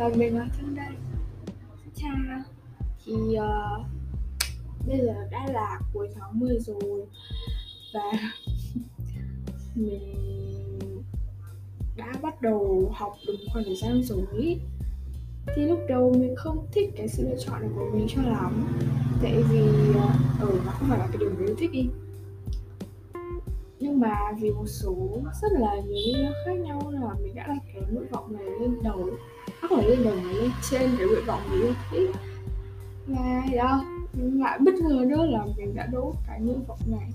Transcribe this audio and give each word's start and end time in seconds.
và 0.00 0.08
mình 0.16 0.38
ở 0.38 0.46
trong 0.58 0.74
đây 0.74 0.92
chào 1.94 2.42
thì 3.04 3.12
uh, 3.12 3.86
bây 4.86 4.98
giờ 4.98 5.14
đã 5.30 5.46
là 5.52 5.80
cuối 5.94 6.08
tháng 6.14 6.40
10 6.40 6.58
rồi 6.58 7.06
và 7.94 8.12
mình 9.74 11.02
đã 11.96 12.12
bắt 12.22 12.42
đầu 12.42 12.90
học 12.94 13.12
đúng 13.26 13.36
khoảng 13.52 13.64
thời 13.64 13.76
gian 13.76 14.02
rồi. 14.02 14.60
Thì 15.54 15.64
lúc 15.64 15.78
đầu 15.88 16.14
mình 16.18 16.34
không 16.36 16.66
thích 16.72 16.90
cái 16.96 17.08
sự 17.08 17.28
lựa 17.28 17.36
chọn 17.38 17.60
này 17.60 17.70
của 17.76 17.90
mình 17.92 18.06
cho 18.08 18.22
lắm. 18.22 18.68
Tại 19.22 19.42
vì 19.50 19.60
ở 19.94 20.04
uh, 20.44 20.50
ừ, 20.50 20.60
nó 20.66 20.72
không 20.72 20.88
phải 20.88 20.98
là 20.98 21.06
cái 21.06 21.16
điều 21.20 21.30
mình 21.30 21.46
yêu 21.46 21.56
thích 21.58 21.70
đi. 21.72 21.88
Nhưng 23.80 24.00
mà 24.00 24.14
vì 24.40 24.50
một 24.50 24.66
số 24.66 25.22
rất 25.42 25.52
là 25.52 25.74
nhiều 25.74 25.92
lý 25.92 26.12
do 26.12 26.30
khác 26.46 26.52
nhau 26.52 26.90
là 26.90 27.14
mình 27.22 27.34
đã 27.34 27.46
đặt 27.46 27.58
cái 27.74 27.82
nguyện 27.90 28.10
vọng 28.10 28.32
này 28.32 28.44
lên 28.60 28.82
đầu 28.82 29.10
bắt 29.70 29.84
lên 29.86 30.04
đầu 30.04 30.14
này 30.14 30.34
lên 30.34 30.50
trên 30.70 30.90
cái 30.98 31.06
nguyện 31.06 31.24
vọng 31.26 31.40
mình 31.50 31.62
yêu 31.62 31.74
thích. 31.90 32.10
Và 33.06 33.42
đó 33.56 33.84
lại 34.14 34.58
bất 34.58 34.74
ngờ 34.74 35.04
nữa 35.08 35.26
là 35.26 35.44
mình 35.56 35.74
đã 35.74 35.86
đỗ 35.86 36.14
cái 36.26 36.40
nguyện 36.40 36.64
vọng 36.66 36.78
này. 36.86 37.10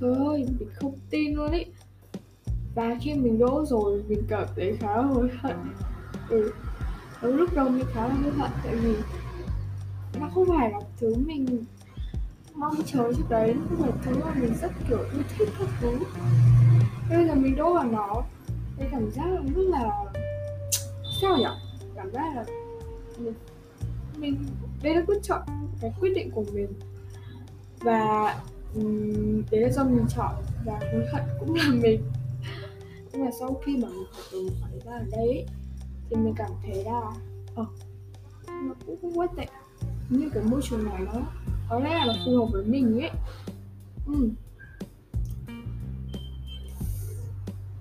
Trời 0.00 0.14
ơi, 0.14 0.46
mình 0.58 0.68
không 0.74 0.94
tin 1.10 1.34
luôn 1.34 1.52
ý. 1.52 1.64
Và 2.74 2.96
khi 3.00 3.14
mình 3.14 3.38
đỗ 3.38 3.64
rồi, 3.66 4.02
mình 4.08 4.22
cảm 4.28 4.46
thấy 4.56 4.76
khá 4.80 4.96
là 4.96 5.02
hối 5.02 5.30
hận. 5.40 5.56
Ừ 6.28 6.52
Đúng 7.22 7.36
lúc 7.36 7.54
đầu 7.54 7.68
mình 7.68 7.84
khá 7.92 8.08
là 8.08 8.14
hối 8.14 8.32
hận 8.32 8.50
tại 8.64 8.74
vì 8.74 8.94
nó 10.20 10.28
không 10.34 10.44
phải 10.48 10.70
là 10.70 10.80
thứ 11.00 11.14
mình 11.14 11.64
mong 12.54 12.74
chờ 12.86 13.12
trước 13.16 13.24
đấy, 13.28 13.54
nó 13.54 13.60
không 13.68 13.82
phải 13.82 13.92
thứ 14.04 14.20
mà 14.24 14.34
mình 14.34 14.54
rất, 14.62 14.72
kiểu, 14.88 14.98
yêu 14.98 15.22
thích 15.38 15.48
các 15.58 15.68
thứ. 15.80 15.98
Bây 17.10 17.26
giờ 17.26 17.34
mình 17.34 17.56
đỗ 17.56 17.74
vào 17.74 17.84
nó 17.84 18.22
cái 18.78 18.88
cảm 18.92 19.10
giác 19.10 19.26
rất 19.54 19.62
là, 19.62 19.90
sao 21.22 21.36
nhỉ 21.36 21.69
cảm 22.02 22.12
giác 22.12 22.36
là 22.36 22.44
mình, 23.18 23.34
mình 24.18 24.46
đây 24.82 24.94
là 24.94 25.02
quyết 25.06 25.18
chọn 25.22 25.42
cái 25.80 25.92
quyết 26.00 26.10
định 26.14 26.30
của 26.30 26.44
mình. 26.52 26.68
Và 27.80 28.34
um, 28.74 29.42
đấy 29.50 29.60
là 29.60 29.68
do 29.70 29.84
mình 29.84 30.06
chọn 30.08 30.34
và 30.64 30.80
hối 30.92 31.06
hận 31.12 31.22
cũng 31.40 31.54
là 31.54 31.64
mình. 31.68 32.02
Nhưng 33.12 33.24
mà 33.24 33.30
sau 33.40 33.60
khi 33.64 33.76
mà 33.76 33.88
mình 33.88 34.06
học 34.12 34.24
được 34.32 34.42
một 34.42 34.66
ra 34.84 34.92
ở 34.92 35.04
đây 35.12 35.46
thì 36.10 36.16
mình 36.16 36.34
cảm 36.36 36.50
thấy 36.62 36.84
là 36.84 37.00
ờ 37.54 37.66
nó 38.46 38.74
cũng 38.86 38.96
không 39.02 39.18
quá 39.18 39.26
tệ. 39.36 39.46
Như 40.08 40.30
cái 40.34 40.42
môi 40.42 40.60
trường 40.64 40.84
này 40.84 41.00
nó 41.00 41.20
có 41.68 41.80
lẽ 41.80 41.90
là 41.90 42.04
nó 42.06 42.12
phù 42.26 42.36
hợp 42.36 42.46
với 42.52 42.64
mình 42.64 43.00
ấy. 43.00 43.10
Ừ. 44.06 44.30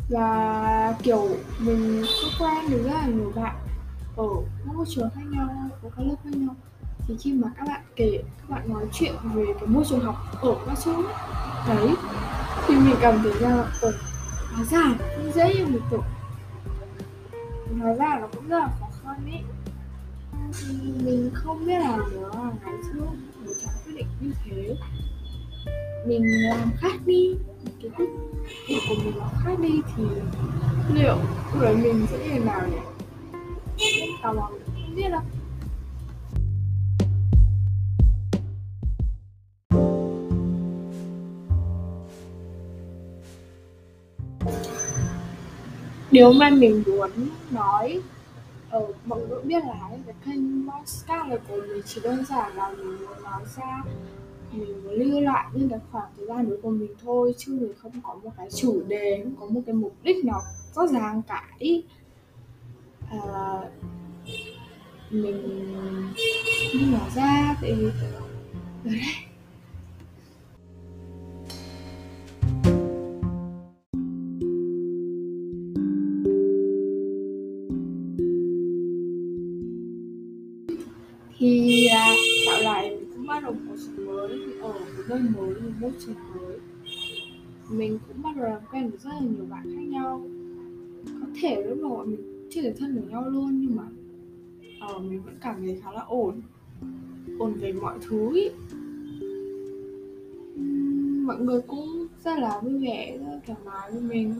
và 0.09 0.95
kiểu 1.03 1.29
mình 1.59 2.03
có 2.23 2.29
quen 2.39 2.71
được 2.71 2.83
rất 2.83 2.93
là 2.93 3.07
nhiều 3.07 3.31
bạn 3.35 3.55
ở 4.19 4.27
các 4.65 4.75
môi 4.75 4.85
trường 4.89 5.09
khác 5.15 5.21
nhau 5.31 5.49
ở 5.83 5.89
các 5.97 6.03
lớp 6.03 6.15
khác 6.23 6.29
nhau. 6.33 6.55
Thì 7.07 7.17
khi 7.19 7.33
mà 7.33 7.47
các 7.57 7.67
bạn 7.67 7.81
kể, 7.95 8.23
các 8.37 8.55
bạn 8.55 8.73
nói 8.73 8.85
chuyện 8.93 9.13
về 9.33 9.45
cái 9.59 9.67
môi 9.67 9.83
trường 9.89 9.99
học 9.99 10.15
ở 10.41 10.55
các 10.65 10.77
chỗ 10.85 11.03
đấy, 11.67 11.89
thì 12.67 12.75
mình 12.75 12.95
cảm 13.01 13.19
thấy 13.23 13.31
ờ, 13.31 13.39
ra 13.39 13.49
là 13.49 13.71
ồ 13.81 13.91
hóa 14.53 14.63
ra 14.63 14.95
cũng 15.17 15.31
dễ 15.31 15.53
như 15.55 15.65
mình 15.65 15.81
tưởng. 15.91 16.03
Hóa 17.81 17.93
ra 17.93 18.17
nó 18.21 18.27
cũng 18.27 18.47
rất 18.47 18.59
là 18.59 18.69
khó 18.79 18.87
khăn 19.03 19.31
ấy. 19.31 19.43
Mình 21.03 21.29
không 21.33 21.65
biết 21.65 21.79
là 21.79 21.97
nữa 21.97 22.31
là 22.33 22.51
ngày 22.65 22.73
trước 22.83 23.05
mình 23.45 23.53
chọn 23.61 23.73
quyết 23.85 23.93
định 23.95 24.07
như 24.21 24.31
thế. 24.45 24.75
Mình 26.07 26.23
làm 26.49 26.71
khác 26.77 26.95
đi, 27.05 27.35
cái 27.81 27.91
quyết 27.97 28.09
định 28.67 28.79
của 28.89 28.95
mình 29.03 29.17
làm 29.17 29.29
khác 29.43 29.59
đi 29.59 29.81
thì 29.95 30.03
liệu 30.93 31.15
lúc 31.53 31.61
đấy 31.61 31.75
mình 31.75 32.05
sẽ 32.11 32.17
như 32.17 32.29
thế 32.29 32.39
nào 32.39 32.61
nhỉ? 32.67 32.98
Tò 34.23 34.33
mò. 34.33 34.49
Không 34.65 34.95
biết 34.95 35.09
đâu. 35.09 35.21
Điều 46.11 46.33
mà 46.33 46.49
mình 46.49 46.83
muốn 46.87 47.11
nói 47.51 48.01
ở 48.69 48.87
mọi 49.05 49.19
người 49.19 49.41
biết 49.43 49.63
là 49.65 49.89
cái 50.05 50.15
kênh 50.25 50.69
podcast 50.69 51.27
này 51.27 51.37
của 51.47 51.55
mình 51.67 51.81
chỉ 51.85 52.01
đơn 52.03 52.25
giản 52.25 52.55
là 52.55 52.69
mình 52.69 52.87
muốn 52.87 53.23
nói 53.23 53.41
ra 53.57 53.83
mình 54.51 54.83
muốn 54.83 54.93
lưu 54.93 55.21
lại 55.21 55.47
những 55.53 55.69
cái 55.69 55.79
khoảng 55.91 56.11
thời 56.17 56.27
gian 56.27 56.49
đấy 56.49 56.59
của 56.63 56.69
mình 56.69 56.93
thôi 57.03 57.33
chứ 57.37 57.57
mình 57.61 57.73
không 57.81 57.91
có 58.03 58.15
một 58.23 58.31
cái 58.37 58.47
chủ 58.55 58.81
đề 58.87 59.21
không 59.23 59.35
có 59.39 59.45
một 59.45 59.61
cái 59.65 59.75
mục 59.75 59.95
đích 60.03 60.25
nào 60.25 60.41
rõ 60.75 60.87
ràng 60.87 61.21
cả 61.27 61.47
ý. 61.57 61.83
À, 63.11 63.61
mình 65.11 65.65
đi 66.73 66.85
bỏ 66.91 67.09
ra 67.15 67.55
tại 67.61 67.73
vì 67.73 67.85
ở 67.85 67.91
đây. 68.83 68.99
Thì 81.37 81.85
à, 81.87 82.15
tạo 82.45 82.61
lại 82.63 82.89
mình 82.89 83.11
cũng 83.15 83.27
bắt 83.27 83.43
đầu 83.43 83.55
cuộc 83.67 83.75
sống 83.77 84.05
mới 84.05 84.39
ở 84.61 84.73
một 84.73 85.03
nơi 85.09 85.19
mới 85.19 85.49
một 85.49 85.71
môi 85.79 85.91
trường 85.99 86.15
mới. 86.35 86.57
Mình 87.69 87.99
cũng 88.07 88.21
bắt 88.21 88.29
đầu 88.35 88.45
làm 88.45 88.61
quen 88.71 88.89
với 88.89 88.99
rất 88.99 89.09
là 89.13 89.19
nhiều 89.19 89.45
bạn 89.49 89.63
khác 89.75 89.81
nhau. 89.87 90.29
Có 91.05 91.27
thể 91.41 91.63
lúc 91.65 91.77
đầu 91.81 92.05
mình 92.07 92.47
chưa 92.51 92.61
thể 92.61 92.73
thân 92.73 92.95
được 92.95 93.03
nhau 93.09 93.29
luôn 93.29 93.61
nhưng 93.61 93.75
mà 93.75 93.83
mình 94.99 95.21
vẫn 95.23 95.37
cảm 95.41 95.55
thấy 95.61 95.81
khá 95.83 95.91
là 95.91 96.01
ổn. 96.01 96.41
Ổn 97.39 97.53
về 97.53 97.71
mọi 97.73 97.99
thứ 98.09 98.35
ý. 98.35 98.49
mọi 101.29 101.39
người 101.39 101.61
cũng 101.61 102.07
rất 102.23 102.39
là 102.39 102.59
vui 102.59 102.79
vẻ, 102.85 103.17
rất 103.17 103.25
là 103.25 103.39
thoải 103.47 103.59
mái 103.65 103.91
với 103.91 104.01
mình. 104.01 104.35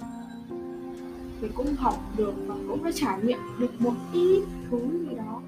Mình 1.41 1.51
cũng 1.55 1.75
học 1.77 1.95
được 2.17 2.33
và 2.47 2.55
cũng 2.67 2.83
đã 2.83 2.91
trải 2.95 3.19
nghiệm 3.23 3.39
được 3.59 3.81
một 3.81 3.93
ít 4.13 4.43
thứ 4.69 4.79
gì 5.09 5.15
đó. 5.17 5.41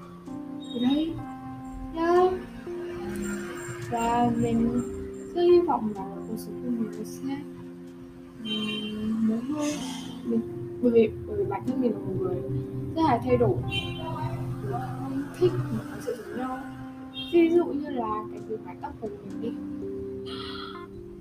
Ở 0.74 0.80
đây. 0.80 1.12
Yeah. 1.96 2.32
và 3.90 4.30
mình 4.42 4.82
rất 5.34 5.42
hy 5.42 5.60
vọng 5.60 5.92
là 5.94 6.04
cuộc 6.28 6.36
sống 6.36 6.62
của 6.64 6.70
mình 6.70 7.04
sẽ 7.04 7.36
mới 9.28 9.40
hơn. 9.40 9.74
Mình, 10.24 10.40
bởi 10.82 10.90
vì 10.92 11.10
bởi 11.26 11.36
vì 11.36 11.44
bản 11.44 11.62
thân 11.66 11.80
mình 11.80 11.92
là 11.92 11.98
một 11.98 12.14
người 12.20 12.36
rất 12.96 13.02
là 13.08 13.20
thay 13.24 13.36
đổi 13.36 13.56
thích 15.42 15.52
một 15.72 16.00
sự 16.00 16.16
giống 16.16 16.38
nhau 16.38 16.58
ví 17.32 17.50
dụ 17.50 17.64
như 17.64 17.90
là 17.90 18.24
cái 18.30 18.40
việc 18.48 18.56
mái 18.64 18.76
tóc 18.82 18.92
của 19.00 19.08
mình 19.08 19.42
đi. 19.42 19.48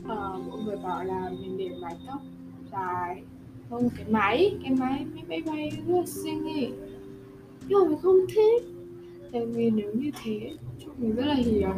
Ờ, 0.08 0.40
mọi 0.48 0.62
người 0.66 0.76
bảo 0.84 1.04
là 1.04 1.30
mình 1.30 1.58
để 1.58 1.70
mái 1.82 1.96
tóc 2.08 2.22
dài 2.72 3.24
không 3.70 3.90
cái 3.98 4.06
máy. 4.10 4.58
Cái 4.64 4.72
máy 4.80 5.06
máy 5.14 5.24
bay 5.30 5.42
bay 5.46 5.72
rất 5.88 5.96
là 5.96 6.06
xinh 6.06 6.44
ấy 6.44 6.72
nhưng 7.68 7.80
mà 7.80 7.90
mình 7.90 7.98
không 8.02 8.18
thích. 8.36 8.64
Tại 9.32 9.46
vì 9.46 9.70
nếu 9.70 9.94
như 9.94 10.12
thế 10.24 10.52
chúng 10.80 10.94
mình 10.98 11.16
rất 11.16 11.26
là 11.26 11.34
hiền. 11.34 11.72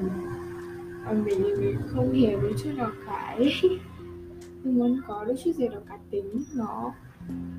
Và 1.06 1.12
mình 1.12 1.44
mình 1.44 1.78
không 1.88 2.12
hiền 2.12 2.40
với 2.42 2.54
chút 2.64 2.72
nào 2.76 2.92
cả 3.06 3.38
mình 4.64 4.78
muốn 4.78 5.02
có 5.08 5.24
đôi 5.28 5.38
chút 5.44 5.52
gì 5.56 5.68
đó 5.68 5.78
cá 5.90 5.98
tính. 6.12 6.44
Nó 6.54 6.94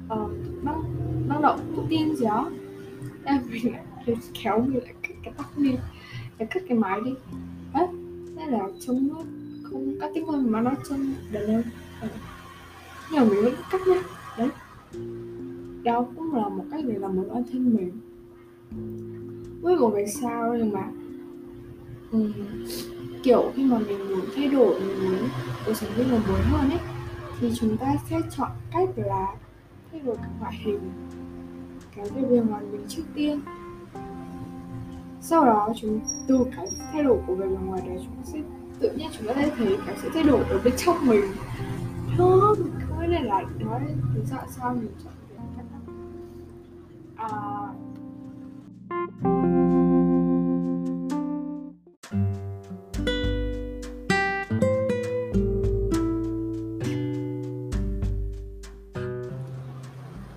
ờ, 0.09 0.22
uh, 0.22 0.31
năng 0.65 0.83
năng 1.28 1.43
động 1.43 1.61
tự 1.77 1.83
tin 1.89 2.16
gì 2.16 2.25
đó. 2.25 2.51
Em 3.25 3.43
mình 3.51 3.72
lại 4.06 4.16
kéo 4.42 4.65
như 4.65 4.81
lại 4.81 4.94
cắt 5.03 5.15
cái 5.22 5.34
tóc 5.37 5.59
đi 5.59 5.76
để 6.38 6.47
cắt 6.50 6.62
cái 6.69 6.78
mái 6.78 7.00
đi. 7.04 7.15
Đấy 7.75 7.87
thế 8.37 8.47
là 8.47 8.69
trông 8.81 9.09
nó 9.09 9.22
không 9.62 9.97
cắt 10.00 10.10
tính 10.15 10.26
hơn 10.26 10.53
mà 10.53 10.60
nó 10.60 10.70
trông 10.88 11.15
đần 11.32 11.48
hơn 11.48 11.65
ừ. 12.00 12.09
nhưng 13.10 13.20
mà 13.20 13.28
mình 13.28 13.44
vẫn 13.44 13.54
cắt 13.70 13.81
nhá. 13.86 14.03
Đấy. 14.39 14.48
Đó 15.84 16.06
cũng 16.16 16.34
là 16.34 16.48
một 16.48 16.65
cách 16.71 16.84
để 16.89 16.98
làm 16.98 17.16
một 17.16 17.24
bản 17.33 17.45
thân 17.53 17.77
mình 17.77 17.92
với 19.62 19.77
một 19.77 19.91
cái 19.95 20.07
sao 20.09 20.54
nhưng 20.59 20.72
mà 20.72 20.89
um, 22.12 22.33
kiểu 23.22 23.53
khi 23.57 23.65
mà 23.65 23.78
mình 23.78 24.09
muốn 24.09 24.24
thay 24.36 24.48
đổi 24.48 24.80
mình 24.80 25.10
muốn 25.10 25.28
cuộc 25.66 25.74
sống 25.74 25.91
mình 25.97 26.10
muốn 26.10 26.41
hơn 26.42 26.71
ấy 26.71 26.80
thì 27.41 27.53
chúng 27.54 27.77
ta 27.77 27.95
sẽ 28.10 28.21
chọn 28.36 28.50
cách 28.72 28.89
là 28.97 29.27
thay 29.92 30.00
đổi 30.00 30.16
các 30.16 30.30
ngoại 30.41 30.54
hình. 30.65 30.80
Cái 31.97 32.10
về 32.10 32.22
bề 32.22 32.36
ngoài 32.36 32.65
mình 32.72 32.84
trước 32.89 33.03
tiên 33.15 33.41
sau 35.26 35.44
đó 35.44 35.68
chúng 35.76 36.00
từ 36.28 36.44
cái 36.56 36.66
thay 36.92 37.03
đổi 37.03 37.18
của 37.26 37.34
bề 37.34 37.47
ngoài 37.47 37.82
đấy 37.86 37.98
chúng 38.04 38.24
sẽ 38.24 38.38
tự 38.80 38.91
nhiên 38.97 39.10
chúng 39.18 39.26
ta 39.26 39.34
sẽ 39.34 39.50
thấy 39.56 39.78
cái 39.86 39.97
sự 40.03 40.10
thay 40.15 40.22
đổi 40.22 40.44
ở 40.44 40.60
bên 40.65 40.74
trong 40.76 41.06
mình. 41.06 41.24
Đó 42.18 42.54
không 42.88 43.00
biết 43.00 43.06
là 43.09 43.42
nói 43.59 43.80
lý 44.15 44.21
do 44.21 44.36
dạ 44.36 44.47
sao 44.48 44.74
mình 44.74 44.91
chọn 45.04 45.12
cái 45.28 45.47
cách 45.56 45.66
à, 47.16 47.28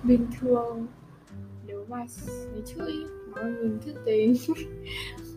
bình 0.02 0.26
thường 0.40 0.86
nếu 1.66 1.84
mà 1.88 2.04
ngày 2.52 2.62
trước 2.66 2.86
ý, 2.86 3.04
mình 3.44 3.78
thích 3.84 3.96
tình. 4.04 4.36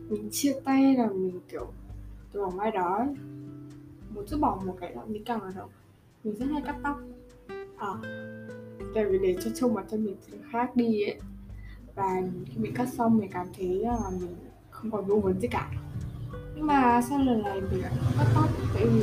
Mình 0.10 0.30
chia 0.32 0.54
tay 0.64 0.96
là 0.96 1.08
mình 1.08 1.40
kiểu 1.50 1.68
từ 2.32 2.42
vòng 2.42 2.60
ai 2.60 2.72
đó. 2.72 3.06
Một 4.10 4.24
chút 4.30 4.38
bỏ 4.40 4.62
một 4.66 4.78
cái 4.80 4.96
là 4.96 5.02
mình 5.06 5.24
càng 5.24 5.44
là 5.44 5.52
đâu 5.56 5.68
mình 6.24 6.36
rất 6.36 6.46
hay 6.52 6.62
cắt 6.66 6.76
tóc. 6.84 7.00
À, 7.78 7.88
tại 8.96 9.06
vì 9.06 9.20
để 9.20 9.36
cho 9.44 9.52
trông 9.56 9.74
mặt 9.74 9.86
cho 9.92 9.98
mình 9.98 10.16
khác 10.52 10.76
đi 10.76 11.04
ấy. 11.04 11.20
Và 11.96 12.22
khi 12.46 12.58
mình 12.58 12.74
cắt 12.76 12.88
xong 12.94 13.18
mình 13.18 13.30
cảm 13.34 13.48
thấy 13.58 13.68
là 13.68 13.98
mình 14.22 14.36
không 14.70 14.92
còn 14.92 15.06
vô 15.06 15.16
vấn 15.16 15.40
gì 15.40 15.48
cả. 15.48 15.72
Nhưng 16.56 16.68
mà 16.68 17.02
sau 17.10 17.20
lần 17.20 17.44
này 17.44 17.62
mình 17.62 17.82
lại 17.82 17.92
cắt 18.18 18.26
tóc 18.36 18.50
tại 18.74 18.86
vì 18.86 19.02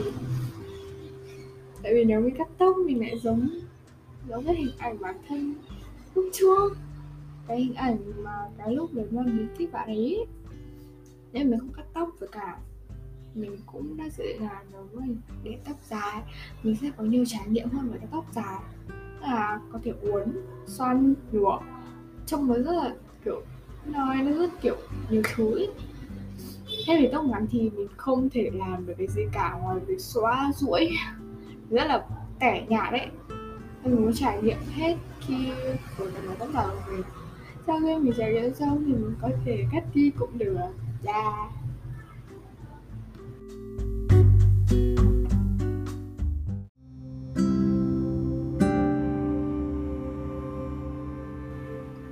tại 1.82 1.94
vì 1.94 2.04
nếu 2.04 2.20
mình 2.20 2.34
cắt 2.38 2.48
tóc 2.58 2.76
mình 2.86 3.00
lại 3.00 3.18
giống 3.22 3.48
giống 4.28 4.44
cái 4.44 4.54
hình 4.54 4.72
ảnh 4.78 4.98
bản 5.00 5.14
thân 5.28 5.54
lúc 6.14 6.24
trước 6.32 6.76
cái 7.48 7.60
hình 7.60 7.74
ảnh 7.74 8.22
mà 8.22 8.48
cái 8.58 8.74
lúc 8.74 8.94
đấy 8.94 9.06
mà 9.10 9.22
mình 9.22 9.48
thích 9.58 9.72
bạn 9.72 9.88
ấy 9.88 10.26
nên 11.32 11.50
mình 11.50 11.60
không 11.60 11.72
cắt 11.72 11.84
tóc 11.94 12.08
với 12.20 12.28
cả 12.32 12.58
mình 13.34 13.56
cũng 13.66 13.96
đã 13.96 14.04
dự 14.16 14.24
định 14.24 14.42
là 14.42 14.62
nếu 14.72 14.88
mình 14.92 15.16
để 15.44 15.58
tóc 15.64 15.76
dài, 15.88 16.22
mình 16.62 16.76
sẽ 16.82 16.90
có 16.96 17.04
nhiều 17.04 17.24
trải 17.26 17.48
nghiệm 17.48 17.68
hơn 17.68 17.90
với 17.90 17.98
cái 17.98 18.08
tóc 18.12 18.24
dài. 18.32 18.58
Là 19.20 19.60
có 19.72 19.80
thể 19.84 19.92
uốn, 20.02 20.24
xoăn 20.66 21.14
nhuộm 21.32 21.62
trông 22.26 22.48
nó 22.48 22.54
rất 22.54 22.72
là, 22.72 22.94
kiểu 23.24 23.42
nói 23.86 24.16
nó 24.16 24.32
rất 24.32 24.50
kiểu 24.60 24.76
nhiều 25.10 25.22
thứ 25.34 25.54
ấy. 25.54 25.68
Thế 26.86 26.98
vì 27.00 27.08
tóc 27.12 27.24
ngắn 27.24 27.46
thì 27.50 27.70
mình 27.70 27.88
không 27.96 28.30
thể 28.30 28.50
làm 28.54 28.86
được 28.86 28.94
cái 28.98 29.06
gì 29.06 29.22
cả 29.32 29.58
ngoài 29.62 29.78
việc 29.86 30.00
xóa 30.00 30.52
rũi 30.56 30.90
rất 31.70 31.84
là 31.84 32.06
tẻ 32.40 32.66
nhạt 32.68 32.92
đấy 32.92 33.06
nên 33.82 33.94
mình 33.94 34.04
muốn 34.04 34.14
trải 34.14 34.42
nghiệm 34.42 34.58
hết 34.72 34.96
khi 35.20 35.34
của 35.98 36.06
cái 36.14 36.22
mái 36.26 36.36
tóc 36.38 36.48
dài 36.54 36.66
của 36.68 36.92
mình 36.92 37.02
sau 37.68 37.80
khi 37.80 37.96
mình 37.96 38.12
trải 38.16 38.32
nghiệm 38.32 38.54
xong 38.54 38.84
thì 38.86 38.92
mình 38.92 39.14
có 39.20 39.30
thể 39.44 39.64
cắt 39.72 39.84
đi 39.94 40.10
cũng 40.10 40.38
được. 40.38 40.56
Yeah. 41.04 41.50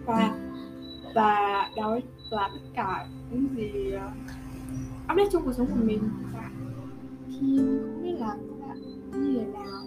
và 0.06 0.34
và 1.14 1.68
đó 1.76 1.98
là 2.30 2.48
tất 2.52 2.60
cả 2.74 3.06
những 3.30 3.48
gì 3.56 3.92
áp 5.06 5.12
update 5.12 5.28
trong 5.32 5.44
cuộc 5.44 5.52
sống 5.52 5.66
của 5.66 5.84
mình. 5.84 6.10
Và 6.32 6.50
thì 7.26 7.40
mình 7.40 7.82
không 7.82 8.02
biết 8.02 8.16
là 8.18 8.36
các 8.60 8.68
bạn 8.68 8.80
như 9.12 9.38
thế 9.38 9.46
nào. 9.52 9.82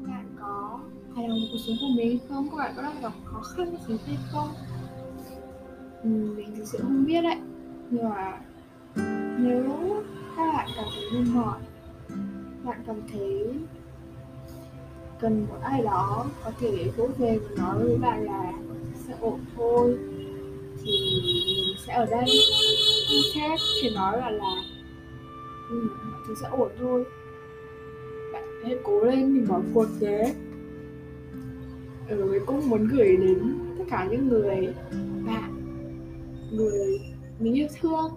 Các 0.00 0.06
bạn 0.06 0.26
có 0.40 0.80
hài 1.16 1.28
lòng 1.28 1.38
cuộc 1.52 1.58
sống 1.66 1.76
của 1.80 1.94
mình 1.96 2.18
không? 2.28 2.48
Các 2.50 2.56
bạn 2.56 2.72
có 2.76 2.82
đang 2.82 3.00
gặp 3.02 3.12
khó 3.24 3.40
khăn 3.40 3.74
gì 3.88 3.98
hay 4.06 4.16
không? 4.32 4.48
Ừ, 6.04 6.08
mình 6.36 6.56
thực 6.56 6.64
sự 6.64 6.78
không 6.82 7.04
biết 7.06 7.22
đấy. 7.22 7.36
Nhưng 7.90 8.08
mà 8.08 8.40
nếu 9.38 9.64
các 10.36 10.52
bạn 10.52 10.68
cảm 10.76 10.84
thấy 10.94 11.20
mệt 11.20 11.30
mỏi 11.34 11.60
bạn 12.64 12.82
cảm 12.86 12.96
thấy 13.12 13.46
cần 15.20 15.46
một 15.48 15.56
ai 15.62 15.82
đó 15.82 16.26
có 16.44 16.50
thể 16.60 16.90
vỗ 16.96 17.08
về 17.18 17.38
và 17.38 17.62
nói 17.62 17.84
với 17.84 17.96
bạn 17.98 18.24
là 18.24 18.52
sẽ 18.94 19.14
ổn 19.20 19.40
thôi 19.56 19.98
thì 20.82 20.92
mình 21.66 21.76
sẽ 21.86 21.92
ở 21.92 22.06
đây 22.06 22.24
khác 23.34 23.58
thì 23.82 23.90
nói 23.94 24.18
là 24.18 24.30
là 24.30 24.56
ừ, 25.70 25.88
mọi 26.10 26.20
thứ 26.28 26.34
sẽ 26.42 26.48
ổn 26.48 26.68
thôi 26.78 27.04
bạn 28.32 28.44
hãy 28.64 28.78
cố 28.84 29.00
lên 29.00 29.34
đừng 29.34 29.48
bỏ 29.48 29.60
cuộc 29.74 29.86
thế 30.00 30.34
ừ, 32.08 32.40
cũng 32.46 32.68
muốn 32.68 32.88
gửi 32.88 33.16
đến 33.16 33.58
tất 33.78 33.84
cả 33.90 34.08
những 34.10 34.28
người 34.28 34.74
người 36.56 37.00
mình 37.38 37.54
yêu 37.54 37.68
thương. 37.80 38.14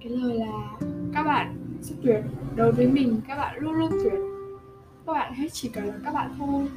Cái 0.00 0.08
lời 0.08 0.34
là 0.38 0.78
các 1.14 1.22
bạn 1.22 1.56
rất 1.82 1.94
tuyệt 2.02 2.20
đối 2.56 2.72
với 2.72 2.86
mình 2.86 3.20
các 3.28 3.36
bạn 3.36 3.58
luôn 3.58 3.72
luôn 3.72 3.90
tuyệt. 3.90 4.20
Các 5.06 5.12
bạn 5.12 5.34
hết 5.34 5.48
chỉ 5.52 5.68
cần 5.68 5.90
các 6.04 6.14
bạn 6.14 6.34
thôi. 6.38 6.68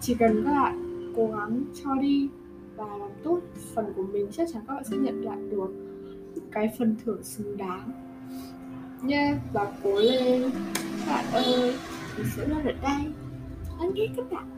Chỉ 0.00 0.14
cần 0.14 0.44
các 0.44 0.52
bạn 0.52 1.12
cố 1.16 1.26
gắng 1.26 1.64
cho 1.84 1.94
đi 1.94 2.28
và 2.76 2.96
làm 2.96 3.10
tốt 3.24 3.40
phần 3.74 3.92
của 3.96 4.06
mình 4.12 4.28
chắc 4.32 4.48
chắn 4.52 4.62
các 4.66 4.74
bạn 4.74 4.84
sẽ 4.84 4.96
nhận 4.96 5.24
lại 5.24 5.38
được 5.50 5.70
cái 6.52 6.74
phần 6.78 6.96
thưởng 7.04 7.22
xứng 7.22 7.56
đáng. 7.56 7.92
Nha 9.02 9.24
yeah, 9.24 9.38
và 9.52 9.72
cố 9.82 9.94
lên. 10.00 10.50
Các 11.06 11.12
bạn 11.12 11.24
ơi 11.32 11.76
mình 12.16 12.26
sẽ 12.36 12.48
luôn 12.48 12.58
ở 12.58 12.72
đây. 12.82 13.12
Lắng 13.80 13.90
nghe 13.94 14.06
các 14.16 14.32
bạn 14.32 14.57